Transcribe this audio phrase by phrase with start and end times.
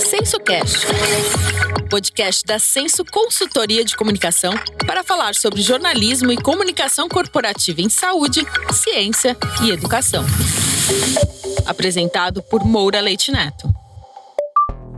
[0.00, 0.86] SensoCast,
[1.90, 4.52] podcast da Senso Consultoria de Comunicação
[4.86, 8.40] para falar sobre jornalismo e comunicação corporativa em saúde,
[8.72, 10.24] ciência e educação.
[11.66, 13.69] Apresentado por Moura Leite Neto.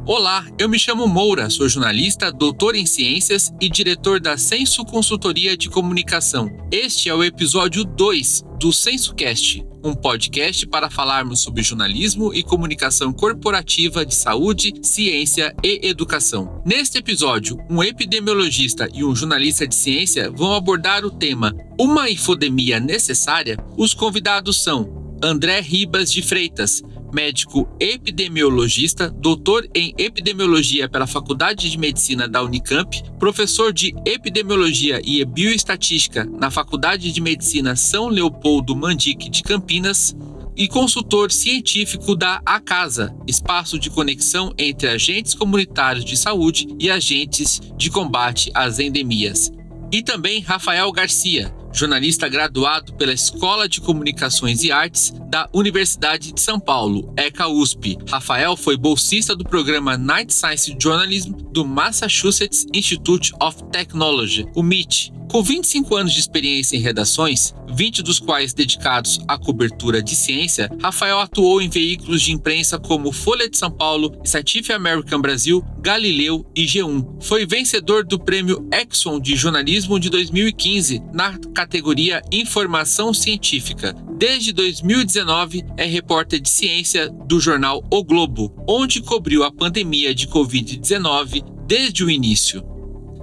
[0.04, 5.56] Olá, eu me chamo Moura, sou jornalista, doutor em ciências e diretor da Senso Consultoria
[5.56, 6.50] de Comunicação.
[6.72, 13.12] Este é o episódio 2 do SensoCast, um podcast para falarmos sobre jornalismo e comunicação
[13.12, 16.60] corporativa de saúde, ciência e educação.
[16.66, 22.80] Neste episódio, um epidemiologista e um jornalista de ciência vão abordar o tema Uma infodemia
[22.80, 23.56] necessária?
[23.78, 31.78] Os convidados são André Ribas de Freitas, médico epidemiologista, doutor em epidemiologia pela Faculdade de
[31.78, 39.28] Medicina da Unicamp, professor de epidemiologia e bioestatística na Faculdade de Medicina São Leopoldo Mandique
[39.28, 40.16] de Campinas
[40.56, 47.60] e consultor científico da ACASA, espaço de conexão entre agentes comunitários de saúde e agentes
[47.76, 49.50] de combate às endemias.
[49.90, 56.40] E também Rafael Garcia, jornalista graduado pela Escola de Comunicações e Artes da Universidade de
[56.40, 57.98] São Paulo, ECA USP.
[58.08, 65.12] Rafael foi bolsista do programa Night Science Journalism do Massachusetts Institute of Technology, o MIT,
[65.32, 70.70] com 25 anos de experiência em redações, 20 dos quais dedicados à cobertura de ciência,
[70.78, 76.44] Rafael atuou em veículos de imprensa como Folha de São Paulo, Scientific American Brasil, Galileu
[76.54, 77.22] e G1.
[77.22, 83.94] Foi vencedor do prêmio Exxon de jornalismo de 2015 na categoria Informação Científica.
[84.18, 90.26] Desde 2019 é repórter de ciência do jornal O Globo, onde cobriu a pandemia de
[90.26, 92.64] Covid-19 desde o início.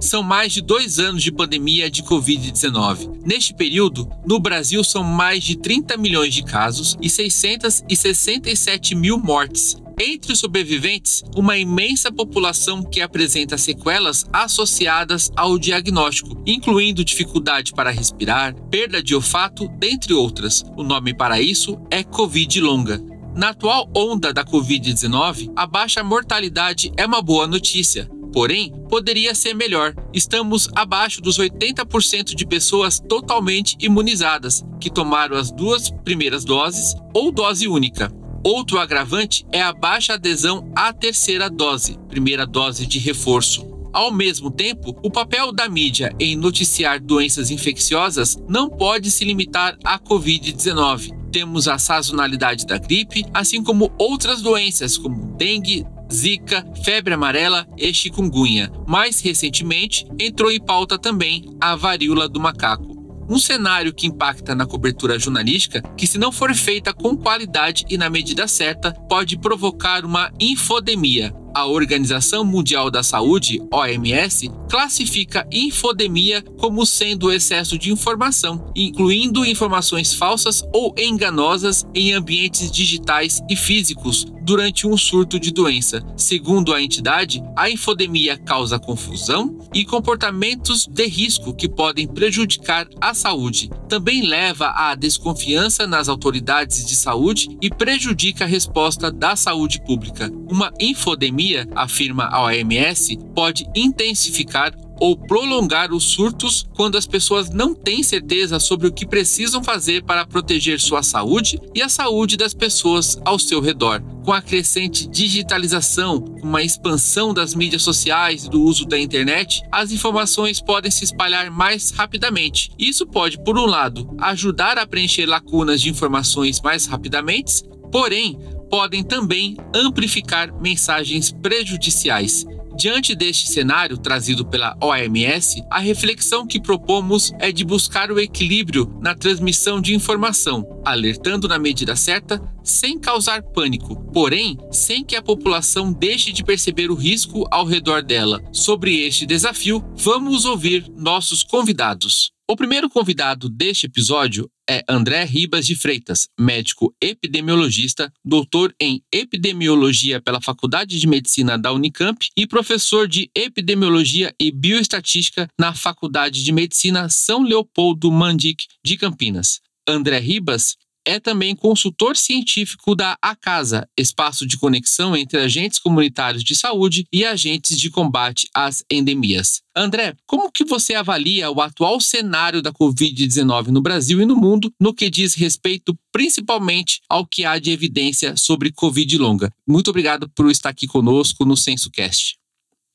[0.00, 3.20] São mais de dois anos de pandemia de Covid-19.
[3.26, 9.76] Neste período, no Brasil são mais de 30 milhões de casos e 667 mil mortes.
[10.02, 17.90] Entre os sobreviventes, uma imensa população que apresenta sequelas associadas ao diagnóstico, incluindo dificuldade para
[17.90, 20.64] respirar, perda de olfato, dentre outras.
[20.74, 22.98] O nome para isso é Covid longa.
[23.36, 28.08] Na atual onda da Covid-19, a baixa mortalidade é uma boa notícia.
[28.32, 29.94] Porém, poderia ser melhor.
[30.14, 37.30] Estamos abaixo dos 80% de pessoas totalmente imunizadas, que tomaram as duas primeiras doses ou
[37.30, 38.10] dose única.
[38.42, 43.68] Outro agravante é a baixa adesão à terceira dose, primeira dose de reforço.
[43.92, 49.76] Ao mesmo tempo, o papel da mídia em noticiar doenças infecciosas não pode se limitar
[49.84, 51.10] à Covid-19.
[51.30, 57.92] Temos a sazonalidade da gripe, assim como outras doenças como dengue, Zika, febre amarela e
[57.92, 58.70] chikungunya.
[58.86, 62.99] Mais recentemente, entrou em pauta também a varíola do macaco.
[63.30, 67.96] Um cenário que impacta na cobertura jornalística, que se não for feita com qualidade e
[67.96, 76.42] na medida certa, pode provocar uma infodemia, a Organização Mundial da Saúde, OMS, classifica infodemia
[76.58, 83.56] como sendo o excesso de informação, incluindo informações falsas ou enganosas em ambientes digitais e
[83.56, 86.04] físicos durante um surto de doença.
[86.16, 93.14] Segundo a entidade, a infodemia causa confusão e comportamentos de risco que podem prejudicar a
[93.14, 93.70] saúde.
[93.88, 100.30] Também leva à desconfiança nas autoridades de saúde e prejudica a resposta da saúde pública.
[100.48, 107.48] Uma infodemia pandemia, afirma a OMS, pode intensificar ou prolongar os surtos quando as pessoas
[107.48, 112.36] não têm certeza sobre o que precisam fazer para proteger sua saúde e a saúde
[112.36, 114.02] das pessoas ao seu redor.
[114.22, 119.90] Com a crescente digitalização, uma expansão das mídias sociais e do uso da internet, as
[119.90, 122.70] informações podem se espalhar mais rapidamente.
[122.78, 128.38] Isso pode, por um lado, ajudar a preencher lacunas de informações mais rapidamente, porém,
[128.70, 132.46] podem também amplificar mensagens prejudiciais.
[132.80, 138.90] Diante deste cenário trazido pela OMS, a reflexão que propomos é de buscar o equilíbrio
[139.02, 145.20] na transmissão de informação, alertando na medida certa, sem causar pânico, porém, sem que a
[145.20, 148.40] população deixe de perceber o risco ao redor dela.
[148.50, 152.30] Sobre este desafio, vamos ouvir nossos convidados.
[152.48, 160.20] O primeiro convidado deste episódio é André Ribas de Freitas, médico epidemiologista, doutor em epidemiologia
[160.20, 166.52] pela Faculdade de Medicina da Unicamp e professor de epidemiologia e bioestatística na Faculdade de
[166.52, 169.60] Medicina São Leopoldo Mandic de Campinas.
[169.88, 170.76] André Ribas
[171.06, 177.24] é também consultor científico da ACASA, espaço de conexão entre agentes comunitários de saúde e
[177.24, 179.62] agentes de combate às endemias.
[179.74, 184.72] André, como que você avalia o atual cenário da Covid-19 no Brasil e no mundo
[184.80, 189.52] no que diz respeito principalmente ao que há de evidência sobre Covid longa?
[189.66, 192.36] Muito obrigado por estar aqui conosco no SensoCast.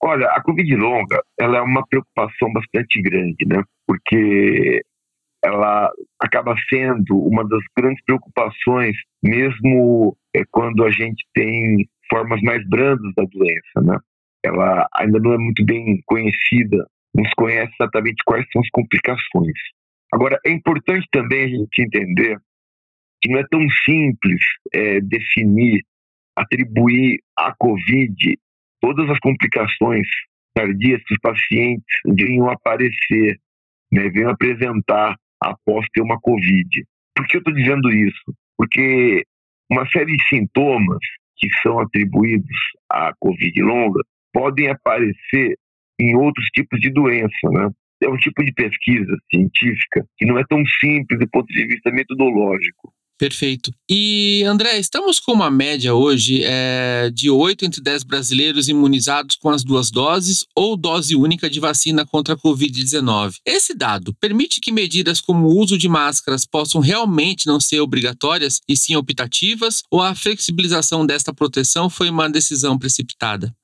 [0.04, 3.64] Olha, a Covid longa, ela é uma preocupação bastante grande, né?
[3.88, 4.84] Porque
[5.46, 12.68] ela acaba sendo uma das grandes preocupações, mesmo é, quando a gente tem formas mais
[12.68, 14.00] brandas da doença, né?
[14.44, 19.58] Ela ainda não é muito bem conhecida, não se conhece exatamente quais são as complicações.
[20.12, 22.38] Agora, é importante também a gente entender
[23.22, 24.42] que não é tão simples
[24.74, 25.84] é, definir,
[26.36, 28.38] atribuir à Covid
[28.82, 30.08] todas as complicações
[30.56, 33.40] tardias que os pacientes venham aparecer,
[33.92, 35.16] né, venham apresentar
[35.46, 36.86] após ter uma Covid.
[37.16, 38.36] Por que eu estou dizendo isso?
[38.58, 39.24] Porque
[39.70, 41.00] uma série de sintomas
[41.38, 42.58] que são atribuídos
[42.90, 44.02] à Covid longa
[44.34, 45.58] podem aparecer
[46.00, 47.70] em outros tipos de doença, né?
[48.04, 51.92] É um tipo de pesquisa científica que não é tão simples do ponto de vista
[51.92, 52.94] metodológico.
[53.18, 53.72] Perfeito.
[53.90, 59.50] E, André, estamos com uma média hoje é, de 8 entre 10 brasileiros imunizados com
[59.50, 63.36] as duas doses ou dose única de vacina contra a Covid-19.
[63.46, 68.60] Esse dado permite que medidas como o uso de máscaras possam realmente não ser obrigatórias
[68.68, 73.56] e sim optativas, ou a flexibilização desta proteção foi uma decisão precipitada?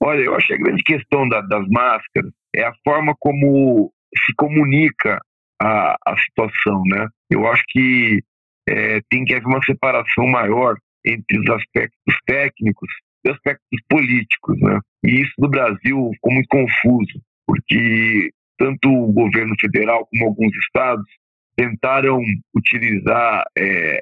[0.00, 4.34] Olha, eu acho que a grande questão da, das máscaras é a forma como se
[4.34, 5.20] comunica
[5.60, 7.08] a, a situação, né?
[7.30, 8.22] Eu acho que
[8.68, 12.88] é, tem que haver uma separação maior entre os aspectos técnicos
[13.24, 14.80] e aspectos políticos, né?
[15.04, 21.06] E isso no Brasil ficou muito confuso, porque tanto o governo federal como alguns estados
[21.56, 22.20] tentaram
[22.54, 24.00] utilizar é,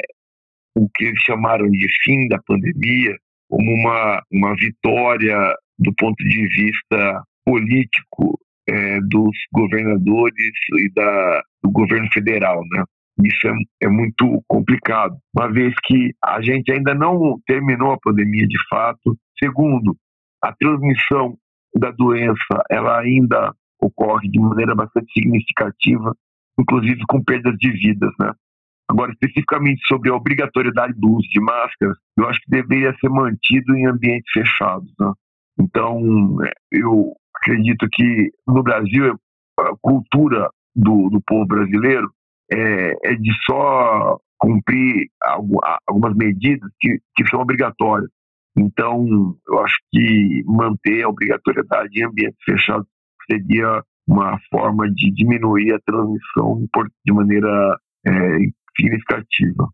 [0.75, 3.17] o que eles chamaram de fim da pandemia
[3.49, 8.39] como uma, uma vitória do ponto de vista político
[8.73, 12.85] é, dos governadores e da, do governo federal, né?
[13.23, 13.53] Isso é,
[13.83, 19.17] é, muito complicado, uma vez que a gente ainda não terminou a pandemia de fato.
[19.39, 19.95] Segundo,
[20.43, 21.37] a transmissão
[21.77, 26.15] da doença ela ainda ocorre de maneira bastante significativa,
[26.59, 28.33] inclusive com perdas de vidas, né?
[28.91, 33.75] Agora, especificamente sobre a obrigatoriedade do uso de máscaras, eu acho que deveria ser mantido
[33.77, 34.93] em ambientes fechados.
[34.99, 35.13] Né?
[35.59, 36.37] Então,
[36.71, 39.19] eu acredito que no Brasil
[39.59, 42.09] a cultura do, do povo brasileiro
[42.51, 45.09] é, é, de só cumprir
[45.87, 48.11] algumas medidas que, que são obrigatórias.
[48.57, 52.87] Então, eu acho que manter a obrigatoriedade em ambientes fechados
[53.31, 56.69] seria uma forma de diminuir a transmissão
[57.07, 58.11] de maneira é,
[58.77, 59.69] significativa.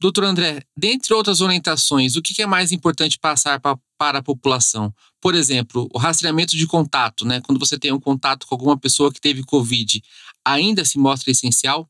[0.00, 4.92] Doutor André, dentre outras orientações, o que é mais importante passar pra, para a população?
[5.20, 7.40] Por exemplo, o rastreamento de contato, né?
[7.46, 10.02] Quando você tem um contato com alguma pessoa que teve Covid,
[10.44, 11.88] ainda se mostra essencial?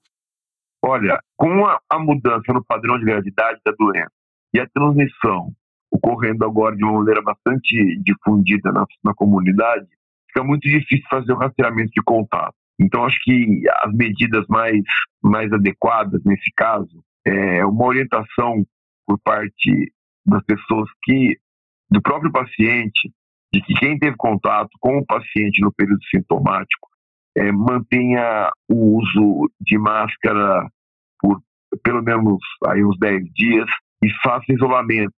[0.85, 4.12] Olha, com a, mudança no padrão de gravidade da doença
[4.53, 5.55] e a transmissão
[5.91, 9.87] ocorrendo agora de uma maneira bastante difundida na, na comunidade,
[10.26, 12.55] fica muito difícil fazer o rastreamento de contato.
[12.79, 14.82] Então, acho que as medidas mais,
[15.23, 18.67] mais adequadas nesse caso é, uma orientação
[19.06, 19.93] por parte
[20.26, 21.38] das pessoas que,
[21.92, 23.12] do próprio paciente,
[23.52, 26.88] de que quem teve contato com o paciente no período sintomático
[27.36, 30.66] é, mantenha o uso de máscara
[31.20, 31.40] por
[31.82, 33.66] pelo menos aí uns 10 dias
[34.02, 35.14] e faça isolamento,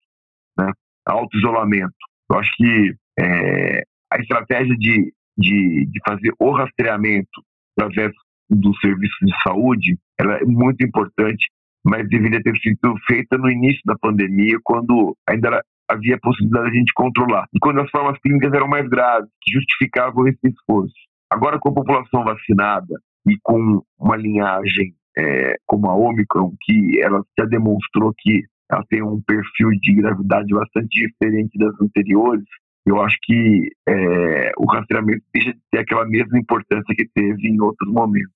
[0.57, 0.71] né?
[1.05, 1.93] auto-isolamento.
[2.29, 7.44] Eu acho que é, a estratégia de, de, de fazer o rastreamento
[7.77, 8.11] através
[8.49, 11.47] do serviço de saúde ela é muito importante
[11.83, 16.78] mas deveria ter sido feita no início da pandemia, quando ainda era, havia possibilidade de
[16.78, 17.45] a gente controlar.
[17.54, 20.94] E quando as formas clínicas eram mais graves, justificavam esse esforço.
[21.31, 27.23] Agora, com a população vacinada e com uma linhagem é, como a Omicron, que ela
[27.37, 32.45] já demonstrou que ela tem um perfil de gravidade bastante diferente das anteriores,
[32.85, 37.61] eu acho que é, o rastreamento deixa de ter aquela mesma importância que teve em
[37.61, 38.33] outros momentos.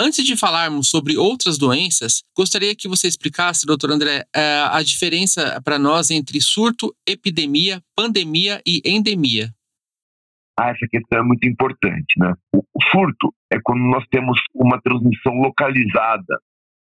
[0.00, 5.60] Antes de falarmos sobre outras doenças, gostaria que você explicasse, doutor André, eh, a diferença
[5.64, 9.50] para nós entre surto, epidemia, pandemia e endemia.
[10.58, 12.34] Ah, essa questão é muito importante, né?
[12.52, 16.40] O surto é quando nós temos uma transmissão localizada,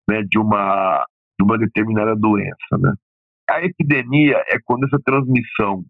[0.08, 1.06] né, de uma
[1.38, 2.92] de uma determinada doença, né?
[3.48, 5.84] A epidemia é quando essa transmissão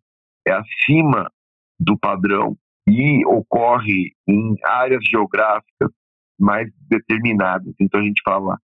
[0.47, 1.31] é acima
[1.81, 2.55] do padrão
[2.87, 5.91] e ocorre em áreas geográficas
[6.39, 7.75] mais determinadas.
[7.81, 8.59] Então a gente fala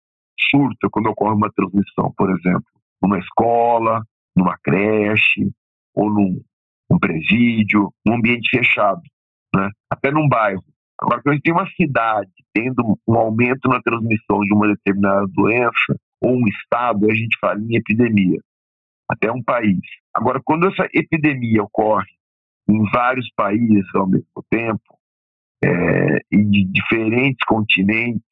[0.51, 2.65] surta quando ocorre uma transmissão, por exemplo,
[3.03, 4.03] numa escola,
[4.37, 5.51] numa creche
[5.95, 6.41] ou num,
[6.91, 9.03] num presídio, num ambiente fechado,
[9.55, 9.71] né?
[9.91, 10.63] até num bairro.
[11.01, 15.27] Agora, quando a gente tem uma cidade tendo um aumento na transmissão de uma determinada
[15.29, 18.39] doença, ou um estado, a gente fala em epidemia,
[19.11, 19.81] até um país.
[20.15, 22.13] Agora, quando essa epidemia ocorre
[22.69, 24.99] em vários países ao mesmo tempo,
[25.65, 28.23] é, e de diferentes continentes,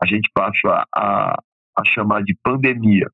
[0.00, 1.34] a gente passa a,
[1.76, 3.08] a chamar de pandemia.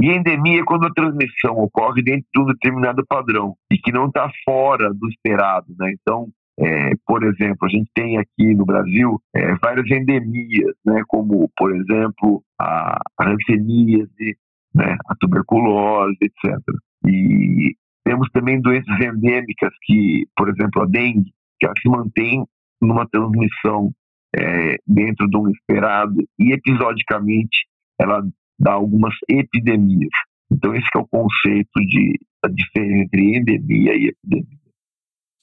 [0.00, 4.06] E endemia é quando a transmissão ocorre dentro de um determinado padrão e que não
[4.06, 5.66] está fora do esperado.
[5.78, 5.92] Né?
[6.00, 11.02] Então, é, por exemplo, a gente tem aqui no Brasil é, várias endemias, né?
[11.06, 14.38] como, por exemplo, a, a hanseníase,
[14.74, 14.96] né?
[15.06, 16.58] a tuberculose, etc.
[17.06, 22.46] E temos também doenças endêmicas que, por exemplo, a dengue, que ela se mantém
[22.80, 23.92] numa transmissão
[24.34, 27.66] é, dentro de um esperado e episodicamente
[28.00, 28.22] ela
[28.58, 30.10] dá algumas epidemias.
[30.50, 34.59] Então esse é o conceito de a diferença entre endemia e epidemia.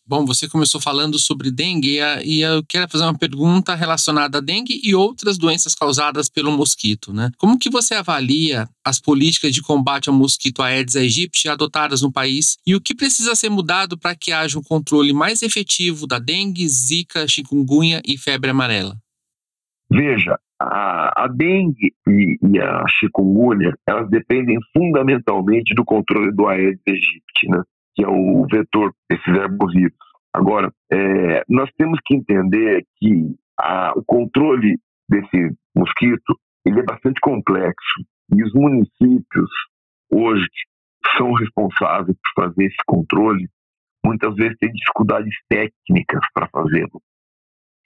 [0.09, 4.79] Bom, você começou falando sobre dengue e eu quero fazer uma pergunta relacionada a dengue
[4.81, 7.29] e outras doenças causadas pelo mosquito, né?
[7.37, 12.55] Como que você avalia as políticas de combate ao mosquito Aedes aegypti adotadas no país
[12.65, 16.65] e o que precisa ser mudado para que haja um controle mais efetivo da dengue,
[16.69, 18.95] zika, chikungunya e febre amarela?
[19.91, 26.81] Veja, a, a dengue e, e, a chikungunya, elas dependem fundamentalmente do controle do Aedes
[26.87, 27.61] aegypti, né?
[27.97, 29.97] Que é o vetor desses herbovírus.
[30.31, 34.77] Agora, é, nós temos que entender que a, o controle
[35.09, 39.49] desse mosquito ele é bastante complexo e os municípios
[40.11, 40.47] hoje
[41.17, 43.49] são responsáveis por fazer esse controle
[44.05, 47.01] muitas vezes têm dificuldades técnicas para fazê-lo.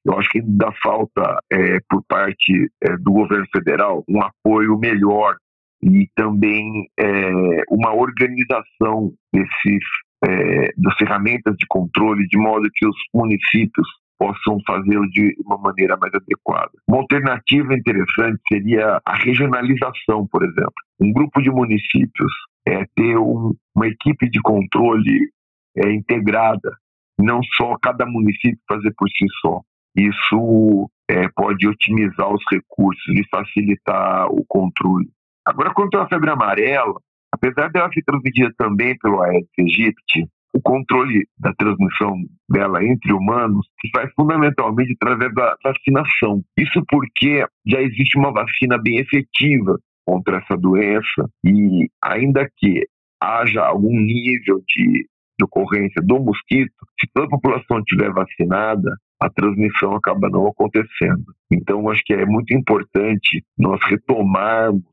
[0.05, 5.37] Eu acho que ainda falta, é, por parte é, do governo federal, um apoio melhor
[5.83, 9.83] e também é, uma organização desses
[10.23, 13.88] é, das ferramentas de controle de modo que os municípios
[14.19, 16.69] possam fazê-lo de uma maneira mais adequada.
[16.88, 20.73] Uma alternativa interessante seria a regionalização, por exemplo.
[21.00, 22.31] Um grupo de municípios
[22.67, 25.31] é, ter um, uma equipe de controle
[25.75, 26.71] é, integrada,
[27.17, 29.61] não só cada município fazer por si só.
[29.95, 35.09] Isso é, pode otimizar os recursos e facilitar o controle.
[35.45, 36.95] Agora, quanto à febre amarela,
[37.33, 42.13] apesar dela ser transmitida também pelo Aedes aegypti, o controle da transmissão
[42.50, 46.43] dela entre humanos se faz fundamentalmente através da vacinação.
[46.57, 52.86] Isso porque já existe uma vacina bem efetiva contra essa doença e ainda que
[53.21, 55.07] haja algum nível de,
[55.39, 61.24] de ocorrência do mosquito, se toda a população estiver vacinada, a transmissão acaba não acontecendo.
[61.51, 64.83] Então, acho que é muito importante nós retomarmos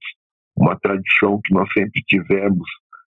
[0.58, 2.68] uma tradição que nós sempre tivemos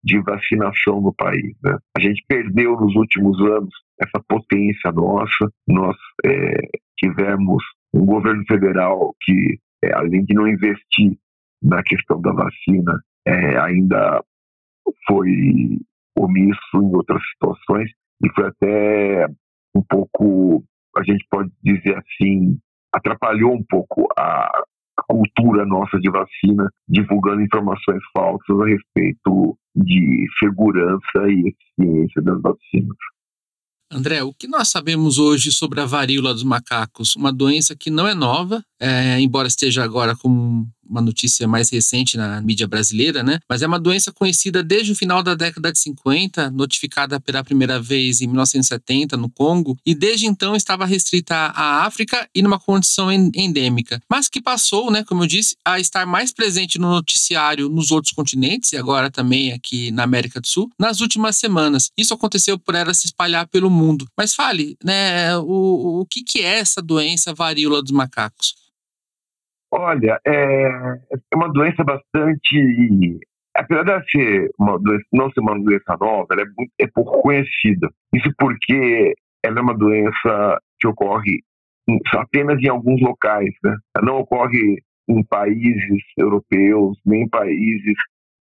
[0.03, 1.55] de vacinação no país.
[1.63, 1.77] Né?
[1.97, 5.95] A gente perdeu nos últimos anos essa potência nossa, nós
[6.25, 6.57] é,
[6.97, 11.17] tivemos um governo federal que, é, além de não investir
[11.61, 14.23] na questão da vacina, é, ainda
[15.07, 15.77] foi
[16.17, 17.91] omisso em outras situações
[18.23, 19.27] e foi até
[19.75, 20.63] um pouco,
[20.97, 22.57] a gente pode dizer assim,
[22.93, 24.63] atrapalhou um pouco a,
[25.07, 32.97] cultura nossa de vacina, divulgando informações falsas a respeito de segurança e eficiência das vacinas.
[33.93, 37.13] André, o que nós sabemos hoje sobre a varíola dos macacos?
[37.17, 42.17] Uma doença que não é nova, é, embora esteja agora como uma notícia mais recente
[42.17, 43.39] na mídia brasileira, né?
[43.49, 47.81] Mas é uma doença conhecida desde o final da década de 50, notificada pela primeira
[47.81, 53.11] vez em 1970 no Congo, e desde então estava restrita à África e numa condição
[53.11, 57.91] endêmica, mas que passou, né, como eu disse, a estar mais presente no noticiário nos
[57.91, 61.89] outros continentes e agora também aqui na América do Sul nas últimas semanas.
[61.97, 64.07] Isso aconteceu por ela se espalhar pelo mundo.
[64.17, 68.60] Mas fale, né, o, o que, que é essa doença varíola dos macacos?
[69.71, 73.19] Olha, é, é uma doença bastante.
[73.55, 77.89] Apesar de ser uma doença, não ser uma doença nova, ela é, é pouco conhecida.
[78.13, 79.13] Isso porque
[79.43, 81.39] ela é uma doença que ocorre
[82.13, 83.75] apenas em alguns locais, né?
[83.95, 87.95] Ela não ocorre em países europeus, nem em países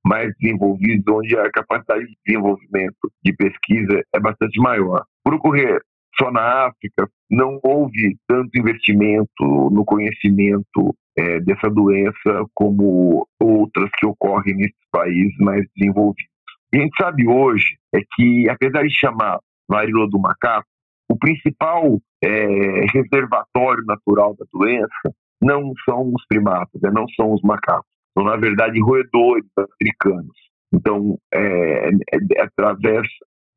[0.04, 5.04] mais desenvolvidos, onde a capacidade de desenvolvimento de pesquisa é bastante maior.
[5.24, 5.80] Por ocorrer
[6.18, 14.06] só na África, não houve tanto investimento no conhecimento é, dessa doença como outras que
[14.06, 16.30] ocorrem nesses países mais desenvolvidos.
[16.72, 19.38] E a gente sabe hoje é que, apesar de chamar
[19.68, 20.66] varíola do macaco,
[21.08, 27.42] o principal é, reservatório natural da doença não são os primatas, né, não são os
[27.42, 27.88] macacos.
[28.16, 30.36] são na verdade roedores africanos.
[30.72, 33.06] Então, é, é, é através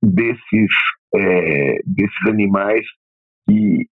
[0.03, 0.69] desses,
[1.15, 2.85] é, desses animais
[3.47, 3.87] que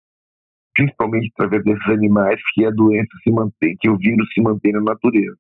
[0.73, 4.81] principalmente através desses animais que a doença se mantém, que o vírus se mantém na
[4.81, 5.37] natureza.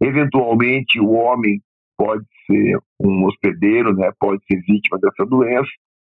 [0.00, 1.60] Eventualmente, o homem
[1.96, 5.70] pode ser um hospedeiro, né, pode ser vítima dessa doença,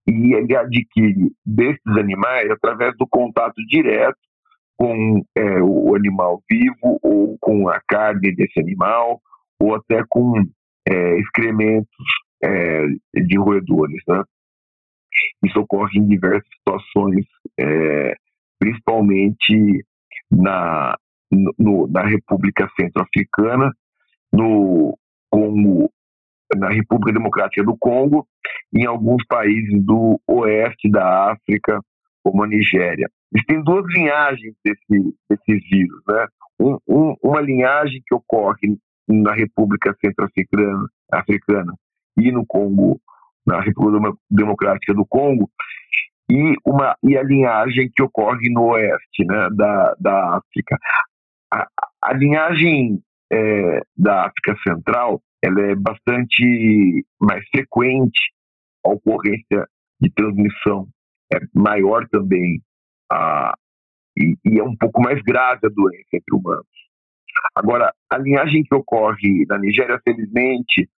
[0.06, 4.18] e ele adquire desses animais através do contato direto
[4.76, 9.20] com é, o animal vivo, ou com a carne desse animal,
[9.60, 10.34] ou até com
[10.88, 12.06] é, excrementos
[12.42, 14.02] é, de roedores.
[14.08, 14.22] Né?
[15.44, 17.26] Isso ocorre em diversas situações,
[17.58, 18.14] é,
[18.58, 19.84] principalmente
[20.30, 20.96] na,
[21.58, 23.72] no, na República Centro-Africana,
[24.32, 24.96] no
[25.30, 25.90] Congo,
[26.56, 28.26] na República Democrática do Congo,
[28.72, 31.80] em alguns países do oeste da África,
[32.22, 33.08] como a Nigéria.
[33.34, 36.26] Existem duas linhagens desse, desses vírus, né?
[36.60, 41.74] Um, um, uma linhagem que ocorre na República Centro-Africana Africana
[42.16, 43.00] e no Congo
[43.46, 45.50] na República Democrática do Congo,
[46.30, 50.78] e, uma, e a linhagem que ocorre no oeste né, da, da África.
[51.52, 51.68] A,
[52.02, 58.18] a linhagem é, da África Central ela é bastante mais frequente,
[58.84, 59.68] a ocorrência
[60.00, 60.88] de transmissão
[61.32, 62.62] é maior também,
[63.12, 63.54] a,
[64.16, 66.66] e, e, é um pouco mais grave a doença entre humanos.
[67.54, 70.88] Agora, a linhagem que ocorre na Nigéria, felizmente,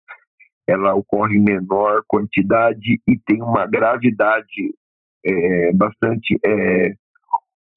[0.67, 4.75] ela ocorre em menor quantidade e tem uma gravidade
[5.25, 6.39] é, bastante.
[6.45, 6.95] É,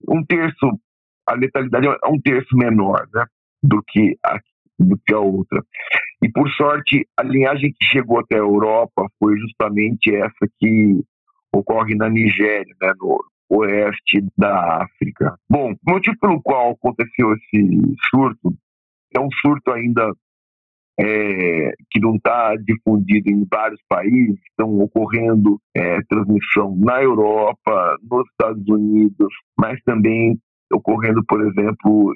[0.07, 0.79] um terço,
[1.27, 3.25] a letalidade é um terço menor né,
[3.61, 4.39] do, que a,
[4.79, 5.63] do que a outra.
[6.21, 11.01] E por sorte, a linhagem que chegou até a Europa foi justamente essa que
[11.53, 13.19] ocorre na Nigéria, né, no
[13.49, 15.37] oeste da África.
[15.49, 18.53] Bom, o motivo pelo qual aconteceu esse surto
[19.15, 20.13] é um surto ainda
[20.99, 28.27] é, que não está difundido em vários países, estão ocorrendo é, transmissão na Europa, nos
[28.31, 30.37] Estados Unidos, mas também
[30.73, 32.13] ocorrendo, por exemplo,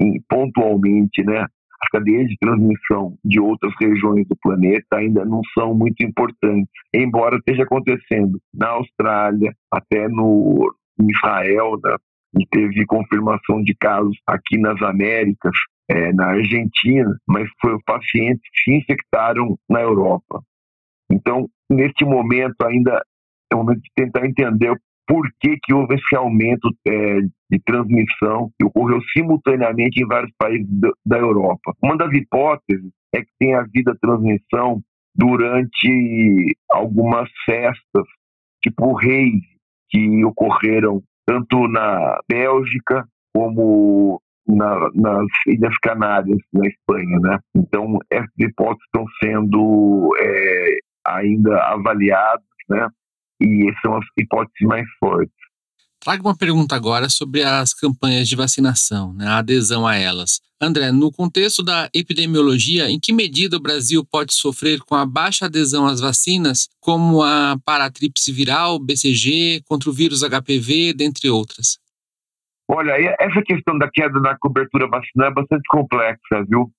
[0.00, 1.46] em, pontualmente, né?
[1.82, 7.36] As cadeias de transmissão de outras regiões do planeta ainda não são muito importantes, embora
[7.36, 11.96] esteja acontecendo na Austrália, até no em Israel, né?
[12.38, 15.52] e teve confirmação de casos aqui nas Américas,
[15.92, 20.42] é, na Argentina, mas foram pacientes que se infectaram na Europa.
[21.10, 23.02] Então, neste momento ainda
[23.52, 24.74] é o momento de tentar entender
[25.06, 30.66] por que, que houve esse aumento é, de transmissão que ocorreu simultaneamente em vários países
[31.04, 31.74] da Europa.
[31.82, 34.80] Uma das hipóteses é que tenha havido a transmissão
[35.14, 38.06] durante algumas festas,
[38.62, 39.42] tipo reis,
[39.90, 47.38] que ocorreram tanto na Bélgica como na, nas Ilhas Canárias, na Espanha, né?
[47.54, 52.88] Então, essas hipóteses estão sendo é, ainda avaliadas, né?
[53.40, 55.42] E são as hipóteses mais fortes.
[56.02, 60.40] Traga uma pergunta agora sobre as campanhas de vacinação, né, a adesão a elas.
[60.60, 65.46] André, no contexto da epidemiologia, em que medida o Brasil pode sofrer com a baixa
[65.46, 71.78] adesão às vacinas, como a paratripse viral, BCG, contra o vírus HPV, dentre outras?
[72.74, 76.70] Olha, essa questão da queda na cobertura vacinal é bastante complexa, viu?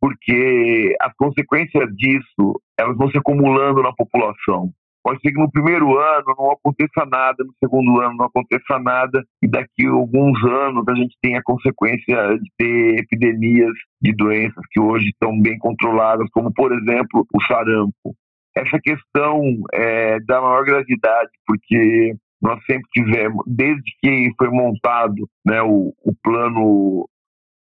[0.00, 4.70] Porque as consequências disso, elas vão se acumulando na população.
[5.04, 9.22] Pode ser que no primeiro ano não aconteça nada, no segundo ano não aconteça nada,
[9.42, 14.64] e daqui a alguns anos a gente tem a consequência de ter epidemias de doenças
[14.70, 18.16] que hoje estão bem controladas, como, por exemplo, o sarampo.
[18.56, 19.42] Essa questão
[19.74, 26.14] é da maior gravidade, porque nós sempre tivemos, desde que foi montado né, o, o
[26.22, 27.08] plano,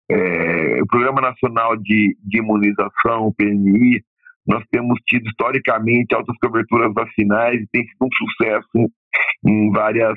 [0.10, 4.04] é, o Programa Nacional de, de Imunização, o PNI,
[4.46, 8.92] nós temos tido historicamente altas coberturas vacinais e tem sido um sucesso
[9.46, 10.16] em várias,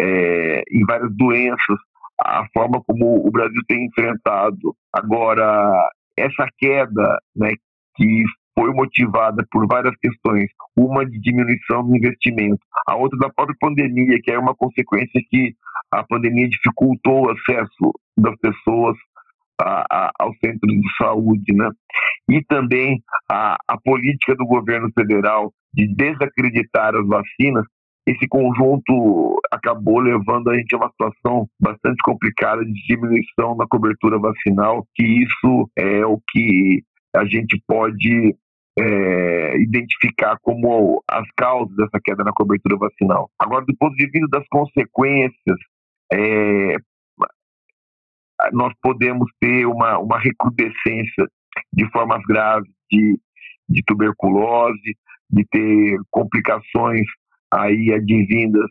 [0.00, 1.78] é, em várias doenças,
[2.20, 4.76] a forma como o Brasil tem enfrentado.
[4.92, 7.50] Agora, essa queda né,
[7.96, 8.24] que
[8.58, 10.46] foi motivada por várias questões.
[10.76, 15.54] Uma de diminuição do investimento, a outra da própria pandemia, que é uma consequência que
[15.90, 18.96] a pandemia dificultou o acesso das pessoas
[19.60, 21.70] a, a, aos centros de saúde, né?
[22.28, 27.64] E também a, a política do governo federal de desacreditar as vacinas,
[28.06, 34.18] esse conjunto acabou levando a gente a uma situação bastante complicada de diminuição na cobertura
[34.18, 36.82] vacinal, que isso é o que
[37.14, 38.34] a gente pode
[38.78, 43.30] é, identificar como as causas dessa queda na cobertura vacinal.
[43.38, 45.58] Agora, do ponto de vista das consequências,
[46.12, 46.76] é,
[48.52, 51.26] nós podemos ter uma, uma recrudescência
[51.72, 53.18] de formas graves de,
[53.68, 54.96] de tuberculose,
[55.30, 57.06] de ter complicações
[57.52, 58.70] aí advindas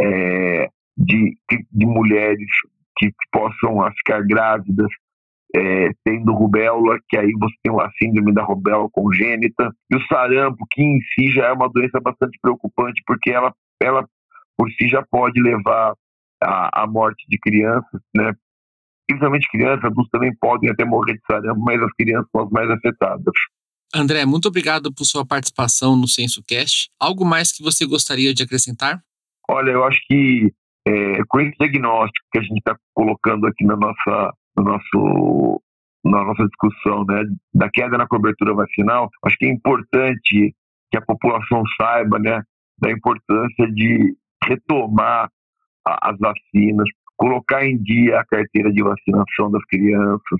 [0.00, 2.48] é, de, de mulheres
[2.96, 4.88] que possam ficar grávidas
[5.54, 10.64] é, tendo rubéola, que aí você tem a síndrome da rubéola congênita, e o sarampo,
[10.70, 14.06] que em si já é uma doença bastante preocupante, porque ela, ela
[14.56, 15.94] por si já pode levar
[16.42, 18.32] à, à morte de crianças, né?
[19.08, 22.70] Principalmente crianças, adultos também podem até morrer de sarampo, mas as crianças são as mais
[22.70, 23.34] afetadas.
[23.92, 26.90] André, muito obrigado por sua participação no CensoCast.
[27.00, 29.02] Algo mais que você gostaria de acrescentar?
[29.48, 30.52] Olha, eu acho que
[30.86, 35.62] é, com esse diagnóstico que a gente está colocando aqui na nossa, no nosso,
[36.04, 40.54] na nossa discussão né, da queda na cobertura vacinal, acho que é importante
[40.90, 42.42] que a população saiba né,
[42.78, 45.30] da importância de retomar
[45.86, 50.38] a, as vacinas, colocar em dia a carteira de vacinação das crianças,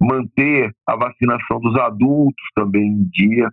[0.00, 3.50] manter a vacinação dos adultos também em dia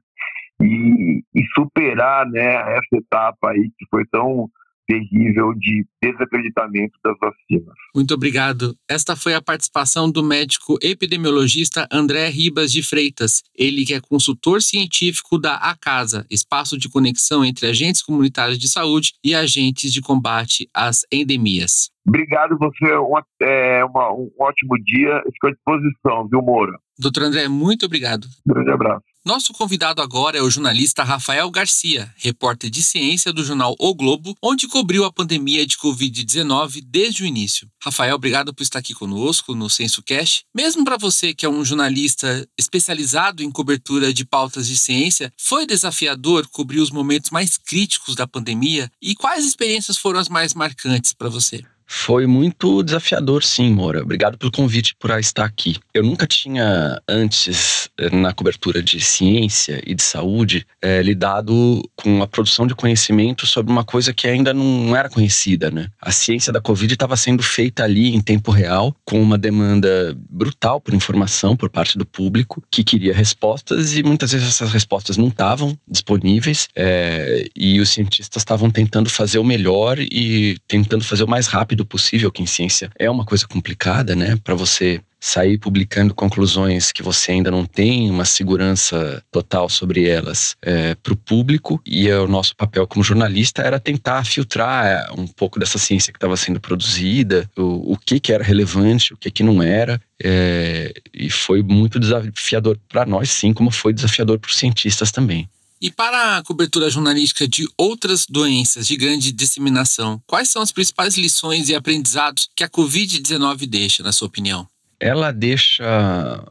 [0.62, 4.50] e, e superar né, essa etapa aí que foi tão
[4.88, 7.74] terrível de desacreditamento das vacinas.
[7.94, 8.76] Muito obrigado.
[8.90, 14.62] Esta foi a participação do médico epidemiologista André Ribas de Freitas, ele que é consultor
[14.62, 20.70] científico da ACASA, espaço de conexão entre agentes comunitários de saúde e agentes de combate
[20.74, 21.90] às endemias.
[22.08, 25.24] Obrigado, você um, é, uma, um ótimo dia.
[25.28, 26.78] Estou à disposição, viu, Moura?
[27.00, 28.28] Doutor André, muito obrigado.
[28.46, 29.15] Grande abraço.
[29.26, 34.38] Nosso convidado agora é o jornalista Rafael Garcia, repórter de ciência do jornal O Globo,
[34.40, 37.68] onde cobriu a pandemia de Covid-19 desde o início.
[37.84, 40.46] Rafael, obrigado por estar aqui conosco no CensoCast.
[40.56, 45.66] Mesmo para você que é um jornalista especializado em cobertura de pautas de ciência, foi
[45.66, 48.92] desafiador cobrir os momentos mais críticos da pandemia?
[49.02, 51.66] E quais experiências foram as mais marcantes para você?
[51.88, 54.02] Foi muito desafiador, sim, Moura.
[54.02, 55.78] Obrigado pelo convite por estar aqui.
[55.94, 62.24] Eu nunca tinha antes, eh, na cobertura de ciência e de saúde, é, lidado com
[62.24, 65.88] a produção de conhecimento sobre uma coisa que ainda não era conhecida, né?
[66.02, 70.82] A ciência da Covid estava sendo feita ali em tempo real, com uma demanda brutal
[70.82, 75.28] por informação por parte do público, que queria respostas e muitas vezes essas respostas não
[75.28, 81.28] estavam disponíveis é, e os cientistas estavam tentando fazer o melhor e tentando fazer o
[81.28, 84.38] mais rápido rápido possível, que em ciência é uma coisa complicada, né?
[84.44, 90.56] Para você sair publicando conclusões que você ainda não tem uma segurança total sobre elas
[90.62, 95.26] é, para o público e o nosso papel como jornalista era tentar filtrar é, um
[95.26, 99.32] pouco dessa ciência que estava sendo produzida, o, o que que era relevante, o que
[99.32, 104.50] que não era é, e foi muito desafiador para nós sim, como foi desafiador para
[104.50, 105.50] os cientistas também.
[105.82, 111.18] E para a cobertura jornalística de outras doenças de grande disseminação, quais são as principais
[111.18, 114.68] lições e aprendizados que a Covid-19 deixa, na sua opinião?
[115.00, 116.44] Ela deixa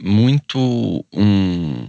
[0.00, 1.88] muito um,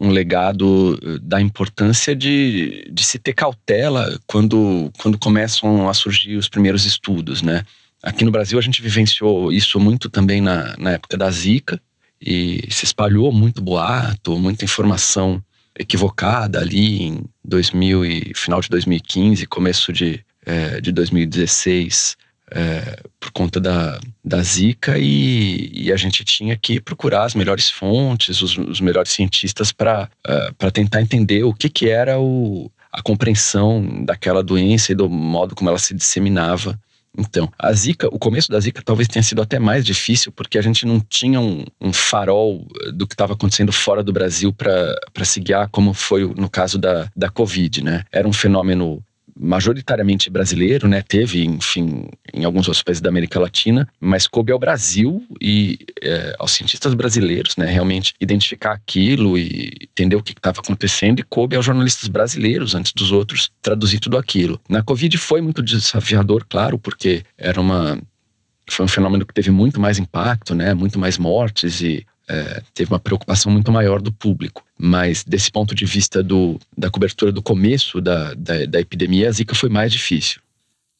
[0.00, 6.48] um legado da importância de, de se ter cautela quando, quando começam a surgir os
[6.48, 7.64] primeiros estudos, né?
[8.02, 11.80] Aqui no Brasil a gente vivenciou isso muito também na, na época da Zika
[12.20, 15.42] e se espalhou muito boato, muita informação
[15.78, 22.16] equivocada ali em 2000 e final de 2015, começo de, é, de 2016,
[22.50, 27.70] é, por conta da, da Zika e, e, a gente tinha que procurar as melhores
[27.70, 33.02] fontes, os, os melhores cientistas para uh, tentar entender o que, que era o, a
[33.02, 36.78] compreensão daquela doença e do modo como ela se disseminava
[37.16, 40.62] então, a Zika, o começo da Zika talvez tenha sido até mais difícil, porque a
[40.62, 45.40] gente não tinha um, um farol do que estava acontecendo fora do Brasil para se
[45.40, 48.04] guiar, como foi no caso da, da Covid, né?
[48.10, 49.02] Era um fenômeno
[49.36, 51.02] majoritariamente brasileiro, né?
[51.02, 56.36] Teve, enfim, em alguns outros países da América Latina, mas coube ao Brasil e é,
[56.38, 57.66] aos cientistas brasileiros, né?
[57.66, 62.92] Realmente identificar aquilo e entender o que estava acontecendo e coube aos jornalistas brasileiros, antes
[62.92, 64.60] dos outros, traduzir tudo aquilo.
[64.68, 67.98] Na Covid foi muito desafiador, claro, porque era uma
[68.70, 70.72] foi um fenômeno que teve muito mais impacto, né?
[70.72, 74.64] Muito mais mortes e é, teve uma preocupação muito maior do público.
[74.78, 79.32] Mas desse ponto de vista do, da cobertura do começo da, da, da epidemia, a
[79.32, 80.40] Zika foi mais difícil.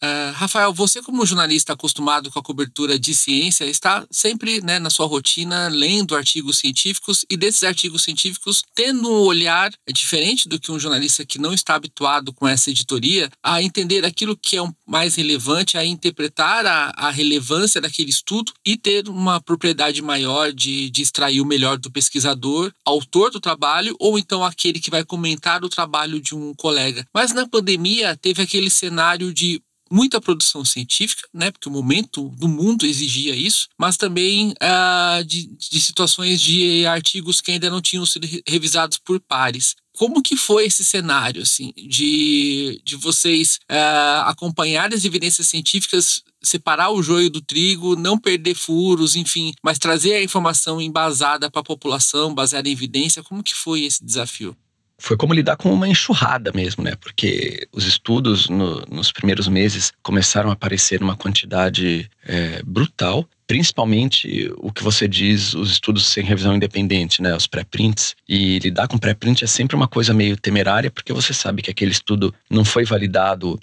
[0.05, 4.91] Uh, Rafael, você como jornalista acostumado com a cobertura de ciência, está sempre né, na
[4.91, 10.71] sua rotina lendo artigos científicos e desses artigos científicos tendo um olhar diferente do que
[10.71, 15.15] um jornalista que não está habituado com essa editoria a entender aquilo que é mais
[15.15, 21.03] relevante, a interpretar a, a relevância daquele estudo e ter uma propriedade maior de, de
[21.03, 25.69] extrair o melhor do pesquisador, autor do trabalho ou então aquele que vai comentar o
[25.69, 27.07] trabalho de um colega.
[27.15, 32.49] Mas na pandemia teve aquele cenário de muita produção científica, né, porque o momento do
[32.49, 38.05] mundo exigia isso, mas também ah, de, de situações de artigos que ainda não tinham
[38.07, 39.75] sido revisados por pares.
[39.97, 46.91] Como que foi esse cenário, assim, de, de vocês uh, acompanharem as evidências científicas, separar
[46.91, 51.65] o joio do trigo, não perder furos, enfim, mas trazer a informação embasada para a
[51.65, 53.23] população, baseada em evidência?
[53.23, 54.57] Como que foi esse desafio?
[54.99, 56.95] Foi como lidar com uma enxurrada mesmo, né?
[57.01, 64.51] Porque os estudos no, nos primeiros meses começaram a aparecer uma quantidade é, brutal, principalmente
[64.57, 67.35] o que você diz, os estudos sem revisão independente, né?
[67.35, 68.15] Os pré-prints.
[68.29, 71.93] E lidar com pré-print é sempre uma coisa meio temerária, porque você sabe que aquele
[71.93, 73.59] estudo não foi validado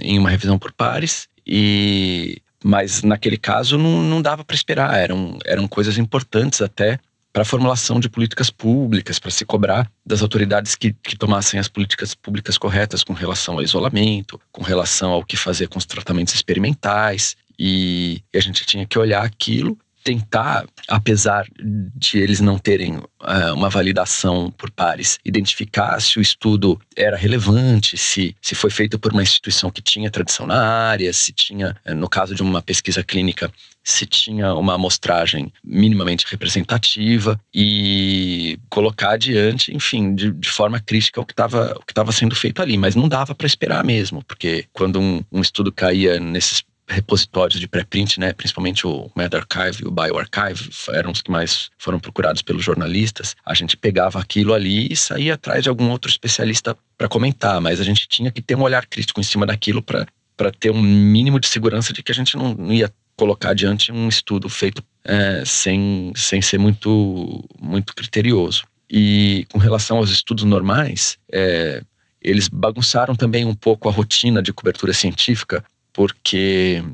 [0.00, 5.38] em uma revisão por pares e mas naquele caso não, não dava para esperar, eram,
[5.44, 6.98] eram coisas importantes até
[7.34, 11.66] para a formulação de políticas públicas, para se cobrar das autoridades que, que tomassem as
[11.66, 16.32] políticas públicas corretas com relação ao isolamento, com relação ao que fazer com os tratamentos
[16.32, 17.34] experimentais.
[17.58, 23.54] E, e a gente tinha que olhar aquilo tentar, apesar de eles não terem uh,
[23.54, 29.12] uma validação por pares, identificar se o estudo era relevante, se, se foi feito por
[29.12, 33.02] uma instituição que tinha tradição na área, se tinha, eh, no caso de uma pesquisa
[33.02, 33.50] clínica,
[33.82, 41.26] se tinha uma amostragem minimamente representativa e colocar adiante, enfim, de, de forma crítica o
[41.26, 42.76] que estava sendo feito ali.
[42.76, 47.66] Mas não dava para esperar mesmo, porque quando um, um estudo caía nesses repositórios de
[47.66, 52.62] pré-print, né, principalmente o medRxiv e o bioRxiv, eram os que mais foram procurados pelos
[52.62, 53.34] jornalistas.
[53.44, 57.80] A gente pegava aquilo ali e saía atrás de algum outro especialista para comentar, mas
[57.80, 61.40] a gente tinha que ter um olhar crítico em cima daquilo para ter um mínimo
[61.40, 65.42] de segurança de que a gente não, não ia colocar adiante um estudo feito é,
[65.46, 68.64] sem, sem ser muito, muito criterioso.
[68.90, 71.82] E com relação aos estudos normais, é,
[72.20, 76.84] eles bagunçaram também um pouco a rotina de cobertura científica, porque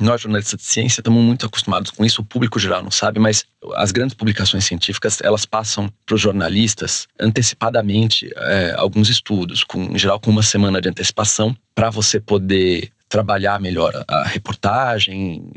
[0.00, 3.44] nós, jornalistas de ciência, estamos muito acostumados com isso, o público geral não sabe, mas
[3.74, 9.98] as grandes publicações científicas, elas passam para os jornalistas antecipadamente é, alguns estudos, com, em
[9.98, 15.48] geral com uma semana de antecipação, para você poder trabalhar melhor a reportagem,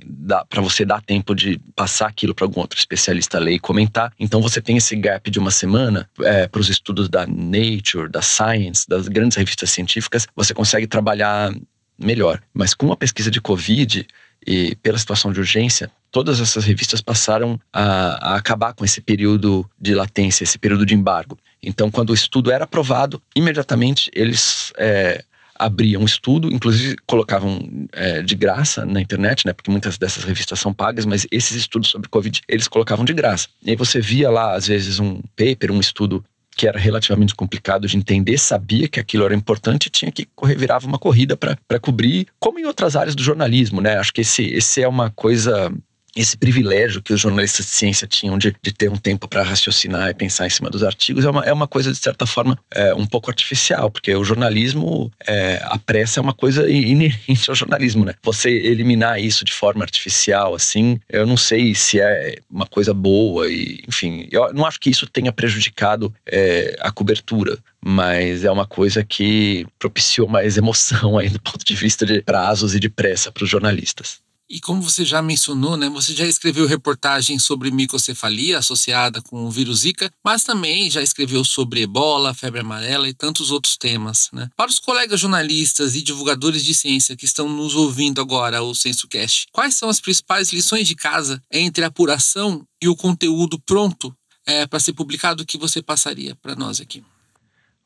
[0.47, 4.13] para você dar tempo de passar aquilo para algum outro especialista ler e comentar.
[4.19, 8.21] Então você tem esse gap de uma semana é, para os estudos da Nature, da
[8.21, 11.51] Science, das grandes revistas científicas, você consegue trabalhar
[11.97, 12.41] melhor.
[12.53, 14.05] Mas com a pesquisa de Covid
[14.45, 19.69] e pela situação de urgência, todas essas revistas passaram a, a, acabar com esse período
[19.79, 21.37] de latência, esse período de embargo.
[21.61, 25.23] Então, quando o estudo era aprovado, imediatamente eles é,
[25.57, 29.53] abriam o estudo, inclusive colocavam é, de graça na internet, né?
[29.53, 33.47] Porque muitas dessas revistas são pagas, mas esses estudos sobre Covid eles colocavam de graça.
[33.63, 36.23] E aí você via lá, às vezes, um paper, um estudo
[36.57, 40.87] que era relativamente complicado de entender, sabia que aquilo era importante tinha que correr, virava
[40.87, 43.97] uma corrida para cobrir, como em outras áreas do jornalismo, né?
[43.97, 45.71] Acho que esse, esse é uma coisa
[46.21, 50.09] esse privilégio que os jornalistas de ciência tinham de, de ter um tempo para raciocinar
[50.09, 52.93] e pensar em cima dos artigos é uma, é uma coisa, de certa forma, é,
[52.93, 58.05] um pouco artificial, porque o jornalismo, é, a pressa é uma coisa inerente ao jornalismo,
[58.05, 58.13] né?
[58.23, 63.47] Você eliminar isso de forma artificial, assim, eu não sei se é uma coisa boa,
[63.47, 68.65] e, enfim, eu não acho que isso tenha prejudicado é, a cobertura, mas é uma
[68.65, 73.31] coisa que propiciou mais emoção aí do ponto de vista de prazos e de pressa
[73.31, 74.19] para os jornalistas.
[74.49, 79.51] E como você já mencionou, né, você já escreveu reportagem sobre microcefalia associada com o
[79.51, 84.29] vírus Zika, mas também já escreveu sobre ebola, febre amarela e tantos outros temas.
[84.31, 84.47] Né?
[84.55, 89.47] Para os colegas jornalistas e divulgadores de ciência que estão nos ouvindo agora, o SensoCast,
[89.51, 94.65] quais são as principais lições de casa entre a apuração e o conteúdo pronto é,
[94.65, 97.03] para ser publicado que você passaria para nós aqui?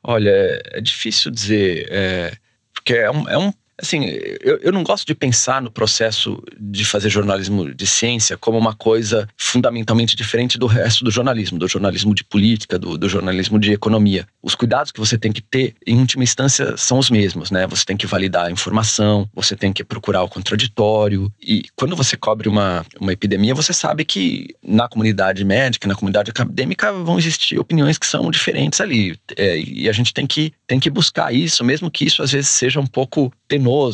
[0.00, 0.30] Olha,
[0.66, 2.36] é difícil dizer, é,
[2.72, 4.04] porque é um, é um Assim,
[4.40, 8.74] eu, eu não gosto de pensar no processo de fazer jornalismo de ciência como uma
[8.74, 13.72] coisa fundamentalmente diferente do resto do jornalismo, do jornalismo de política, do, do jornalismo de
[13.72, 14.24] economia.
[14.40, 17.66] Os cuidados que você tem que ter, em última instância, são os mesmos, né?
[17.66, 21.32] Você tem que validar a informação, você tem que procurar o contraditório.
[21.42, 26.30] E quando você cobre uma, uma epidemia, você sabe que na comunidade médica, na comunidade
[26.30, 29.18] acadêmica, vão existir opiniões que são diferentes ali.
[29.36, 32.48] É, e a gente tem que, tem que buscar isso, mesmo que isso às vezes
[32.48, 33.32] seja um pouco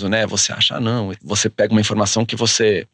[0.09, 0.27] né?
[0.27, 2.87] Você acha, ah, não, você pega uma informação que você,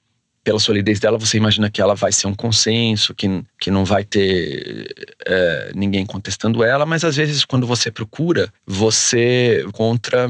[0.42, 4.04] pela solidez dela, você imagina que ela vai ser um consenso, que, que não vai
[4.04, 4.94] ter
[5.26, 10.28] é, ninguém contestando ela, mas às vezes quando você procura, você encontra